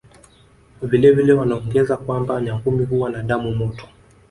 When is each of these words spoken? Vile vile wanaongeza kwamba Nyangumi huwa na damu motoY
Vile 0.81 1.11
vile 1.11 1.33
wanaongeza 1.33 1.97
kwamba 1.97 2.41
Nyangumi 2.41 2.85
huwa 2.85 3.09
na 3.09 3.23
damu 3.23 3.51
motoY 3.55 3.89